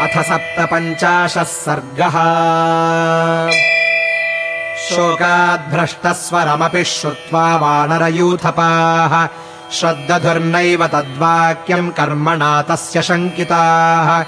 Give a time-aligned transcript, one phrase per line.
[0.00, 2.12] अथ सप्तपञ्चाशः सर्गः।
[4.76, 9.28] शोकाद्भ्रष्टस्वरमपि श्रुत्वा वानरयूथपाः।
[9.72, 14.24] श्रद्दधुर्नैव तद्वाक्यम् कर्मणा तस्य शङ्किताः।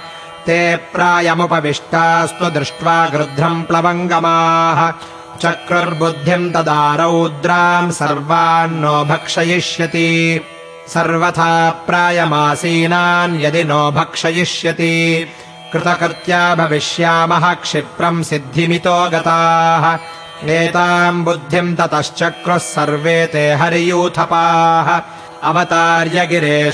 [0.47, 4.93] ते प्रायमुपविष्टास्तु दृष्ट्वा गृध्रम् प्लवङ्गमाः।
[5.39, 10.41] चक्रुर्बुद्धिम् तदा रौद्राम् सर्वान्नो भक्षयिष्यति।
[10.89, 15.29] सर्वथा प्रायमासीनान् यदि नो भक्षयिष्यति
[15.73, 19.99] कृतकृत्या भविष्यामः क्षिप्रम् सिद्धिमितो गताः।
[20.49, 25.01] एताम् बुद्धिम् ततश्चक्रुः सर्वे ते हरियूथपाः।
[25.43, 26.71] अवतार्य गिरेः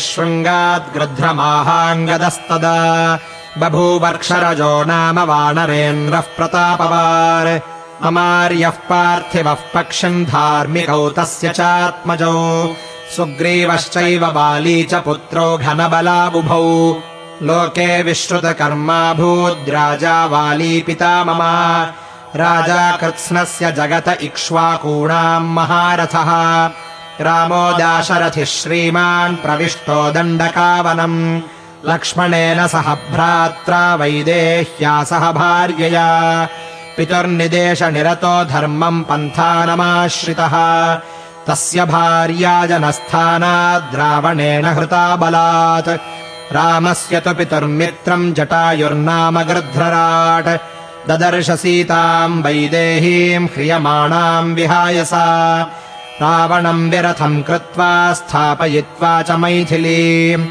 [0.94, 1.98] गृध्रमाहाङ्गदस्तदा।
[3.58, 7.60] बभूवर्क्षरजो नाम वानरेन्द्रः प्रतापवान्
[8.06, 12.68] अमार्यः पार्थिवः पक्षम् धार्मिकौ तस्य चात्मजौ।
[13.16, 16.98] सुग्रीवश्चैव बाली च पुत्रौ घनबलाबुभौ
[17.42, 21.38] लोके विश्रुतकर्माभूद्राजा वाली पिता मम।
[22.36, 26.70] राजा कृत्स्नस्य जगत इक्ष्वाकूणाम् महारथः।
[27.20, 31.40] रामो दाशरथिः श्रीमान् प्रविष्टो दण्डकावनम्।
[31.88, 36.48] लक्ष्मणेन सह भ्रात्रा वैदेह्या सह भार्यया।
[36.96, 40.96] पितुर्निदेशनिरतो धर्मम् पन्थानमाश्रितः।
[41.46, 45.88] तस्य भार्या जनस्थानाद्रावणेन हृता बलात्
[46.52, 50.48] रामस्य तु पितुर्मित्रम् जटायुर्नाम गृध्रराट्
[51.08, 55.26] ददर्श सीताम् वैदेहीम् ह्रियमाणाम् विहाय सा।
[56.20, 60.46] रावणम् विरथम् कृत्वा स्थापयित्वा च मैथिलीम्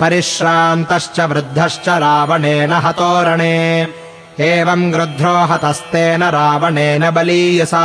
[0.00, 3.58] परिश्रान्तश्च वृद्धश्च रावणेन हतोरणे।
[4.40, 7.84] एवम् गृध्रो हतस्तेन रावणेन बलीयसा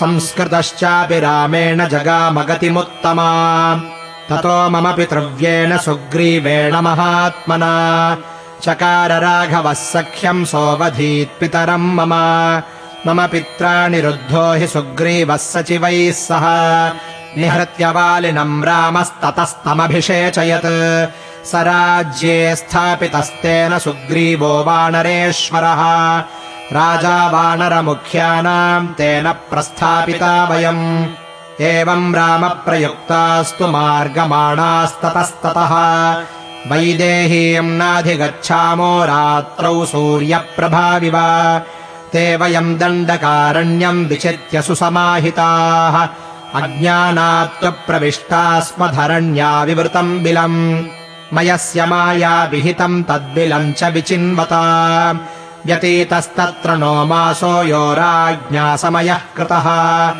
[0.00, 3.30] संस्कृतश्चापि रामेण जगामगतिमुत्तमा
[4.28, 8.18] ततो मम पितृव्येण सुग्रीवेण महात्मना।
[8.62, 12.62] चकार राघवः सख्यम् सोऽवधीत्पितरम् मम।
[13.06, 16.40] मम पित्रा निरुद्धो हि सुग्रीवः सचिवैः सह।
[17.40, 26.22] निहृत्य वालिनम् रामस्ततस्तमभिषेचयत्। स राज्ये स्थापितस्तेन सुग्रीवो वानरेश्वरः।
[26.72, 31.06] राजा वानरमुख्यानाम् तेन प्रस्थापिता वयम्
[31.60, 35.72] एवम् रामप्रयुक्तास्तु मार्गमाणास्ततस्ततः।
[36.72, 41.12] वैदेहीम् नाधिगच्छामो रात्रौ सूर्यप्रभाविव।
[42.12, 46.08] ते वयम् दण्डकारण्यम् विचित्य सुसमाहिताः।
[46.62, 50.84] अज्ञानात्तु प्रविष्टा स्म धरण्या विवृतम् बिलम्।
[51.34, 55.14] मयस्य माया विहितम् तद्बिलम् च विचिन्वता।
[55.66, 60.10] व्यतीतस्तत्र नो मासो यो राज्ञा समयः कृतः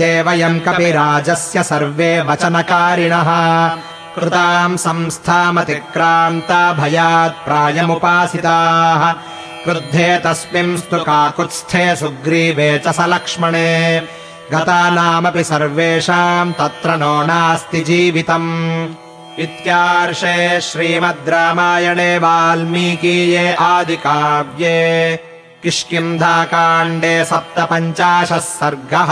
[0.00, 3.68] ते वयम् कपिराजस्य सर्वे वचनकारिणः।
[4.14, 9.12] कृताम् संस्थामतिक्रान्ता भयात् प्रायमुपासिताः।
[9.64, 14.00] क्रुद्धे तस्मिंस्तु काकुत्स्थे सुग्रीवे च स लक्ष्मणे।
[14.52, 18.86] गतानामपि सर्वेषाम् तत्र नो नास्ति जीवितम्।
[19.38, 25.16] इत्यार्षे श्रीमद् रामायणे वाल्मीकीये आदिकाव्ये
[25.62, 29.10] किष्किन्धाकाण्डे सप्तपञ्चाशः सर्गः